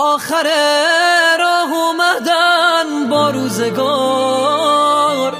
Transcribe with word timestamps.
آخر 0.00 0.46
راه 1.38 1.72
اومدن 1.72 3.08
با 3.10 3.30
روزگار. 3.30 5.36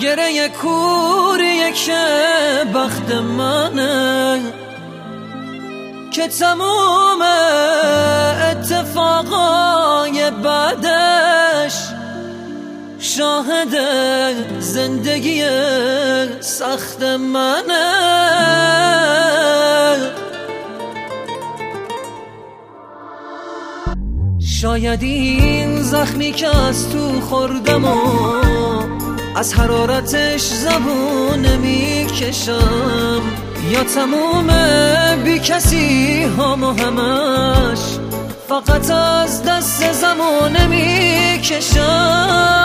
گره 0.00 0.48
کوریه 0.48 1.72
که 1.72 2.06
بخت 2.74 3.12
منه 3.12 4.40
که 6.10 6.28
تموم 6.28 7.22
اتفاقای 8.50 10.30
بعدش 10.30 11.74
شاهد 12.98 13.76
زندگی 14.60 15.44
سخت 16.40 17.02
منه. 17.02 17.92
شاید 24.62 25.02
این 25.02 25.82
زخمی 25.82 26.32
که 26.32 26.56
از 26.56 26.88
تو 26.88 27.20
خوردم 27.20 27.84
و 27.84 27.96
از 29.34 29.54
حرارتش 29.54 30.40
زبون 30.40 31.46
نمی‌کشم 31.46 33.22
یا 33.70 33.84
تموم 33.84 34.46
بی 35.24 35.38
کسی 35.38 36.22
هم 36.22 36.64
و 36.64 36.72
همش 36.72 37.78
فقط 38.48 38.90
از 38.90 39.42
دست 39.42 39.92
زمان 39.92 40.56
نمی‌کشم 40.56 42.61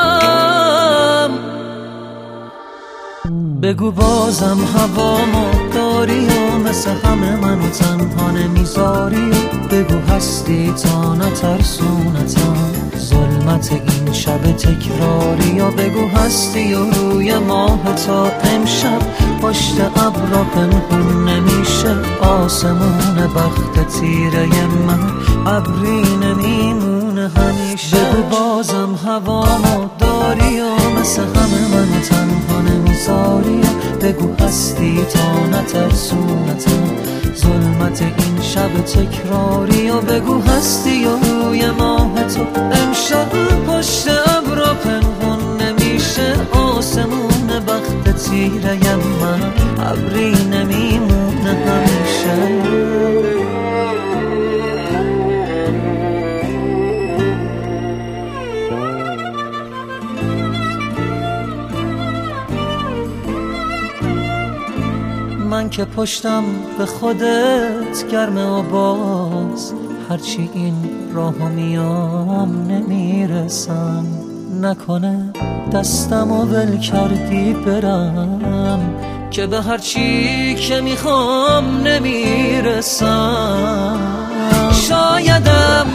بگو 3.62 3.92
بازم 3.92 4.58
هوامو 4.76 5.70
داری 5.74 6.28
و 6.28 6.70
مثل 6.70 6.92
همه 7.04 7.36
منو 7.36 7.70
تنها 7.70 8.32
نمی‌ذاری. 8.32 9.32
بگو 9.72 10.14
هستی 10.14 10.74
تا 10.84 11.16
نترسونتم 11.16 12.58
ظلمت 12.98 13.72
این 13.72 14.14
شب 14.14 14.52
تکراری. 14.52 15.56
یا 15.56 15.72
بگو 15.72 16.08
هستی 16.08 16.74
و 16.74 16.92
روی 16.92 17.38
ماه 17.38 17.96
تا 18.08 18.24
امشب. 18.24 19.00
پشت 19.42 19.76
ابرا 19.96 20.44
پنهون 20.44 21.30
نمیشه. 21.30 21.96
آسمون 22.22 23.28
بخت 23.36 24.00
تیره 24.00 24.48
من. 24.88 25.00
ابری 25.48 26.02
نمیمونه 26.22 27.32
همیشه. 27.36 27.98
بگو 27.98 28.22
بازم 28.30 29.00
هوامو 29.06 29.88
داری 30.00 30.60
و 30.60 31.00
مثل 31.00 31.22
بگو 34.08 34.44
هستی 34.46 34.98
تا 35.14 35.48
نترسونتم 35.48 36.96
ظلمت 37.36 38.02
این 38.02 38.42
شب 38.42 38.82
تکراری 38.82 39.90
و 39.90 40.02
بگو 40.02 40.42
هستی 40.42 41.06
و 41.06 41.18
روی 41.18 41.72
ماه 41.72 42.24
تو. 42.24 42.42
امشب 42.56 43.30
پشت 43.68 44.08
ابرا 44.08 44.74
پنهون 44.74 45.62
نمیشه 45.62 46.36
آسمون 46.52 47.48
بخت 47.68 48.30
تیره 48.30 48.96
من. 48.96 49.42
ابری 49.80 50.32
نمیمونه 50.32 50.87
من 65.50 65.70
که 65.70 65.86
پشتم 65.86 66.44
به 66.78 66.86
خودت 66.86 68.08
گرمه 68.12 68.46
و 68.46 68.62
باز 68.62 69.74
هرچی 70.10 70.50
این 70.54 70.74
راه 71.14 71.50
میام 71.50 72.68
نمی‌رسم. 72.68 74.06
نکنه 74.62 75.34
دستم 75.74 76.32
و 76.32 76.46
ول 76.46 76.78
کردی 76.78 77.54
برم 77.54 78.80
که 79.32 79.48
به 79.48 79.62
هرچی 79.62 80.56
که 80.56 80.82
می‌خوام 80.82 81.88
نمی‌رسم. 81.88 84.00
شایدم 84.74 85.86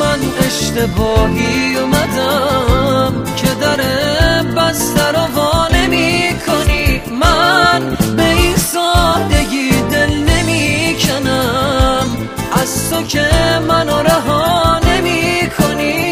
من 0.00 0.18
اشتباهی 0.46 1.76
اومدم 1.76 1.87
تو 12.98 13.04
که 13.04 13.28
منو 13.68 14.02
رها 14.02 14.78
نمی 14.78 15.50
کنی. 15.58 16.08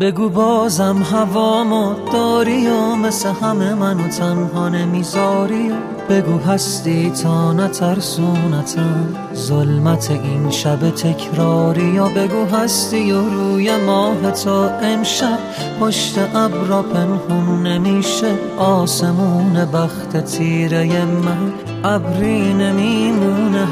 بگو 0.00 0.28
بازم 0.28 1.02
هوامو 1.12 1.94
داری 2.12 2.66
و 2.66 2.94
مثل 2.94 3.28
همه 3.42 3.74
منو 3.74 4.08
تنها 4.08 4.68
نمی‌ذاری. 4.68 5.72
بگو 6.10 6.38
هستی 6.38 7.10
تا 7.10 7.52
نترسونتم 7.52 9.14
ظلمت 9.34 10.10
این 10.10 10.50
شب 10.50 10.90
تکراری 10.90 11.84
یا 11.84 12.08
بگو 12.08 12.44
هستی 12.44 13.12
و 13.12 13.28
روی 13.28 13.76
ماه 13.76 14.30
تا 14.30 14.68
امشب. 14.68 15.38
پشت 15.80 16.18
ابرا 16.34 16.82
پنهون 16.82 17.66
نمیشه 17.66 18.34
آسمون 18.58 19.64
بخت 19.64 20.16
تیره 20.24 21.04
من. 21.04 21.52
ابری 21.84 22.54
نمیمونه 22.54 23.65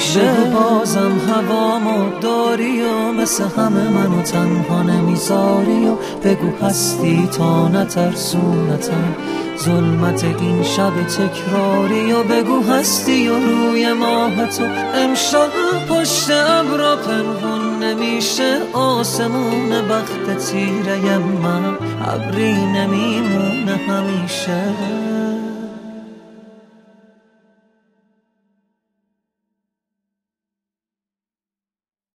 همیشه 0.00 0.20
بگو 0.20 0.50
بازم 0.50 1.20
هوامو 1.28 2.20
داری 2.20 2.82
و 2.82 3.12
مثل 3.12 3.44
همه 3.56 3.88
منو 3.88 4.22
تنها 4.22 4.82
نمی‌ذاری 4.82 5.86
و 5.86 5.94
بگو 6.24 6.66
هستی 6.66 7.28
تا 7.32 7.68
نترسونتم 7.68 9.14
ظلمت 9.58 10.24
این 10.24 10.62
شب 10.62 10.92
تکراری 11.06 12.12
و 12.12 12.22
بگو 12.22 12.62
هستی 12.62 13.28
و 13.28 13.34
روی 13.38 13.92
ماه 13.92 14.46
تو. 14.46 14.64
امشب 14.94 15.48
پشت 15.88 16.30
ابرا 16.30 16.96
پنهون 16.96 17.82
نمیشه 17.82 18.58
آسمون 18.72 19.88
بخت 19.88 20.46
تیره 20.50 21.18
من. 21.18 21.76
ابری 22.08 22.52
نمیمونه 22.52 23.80
همیشه. 23.88 24.60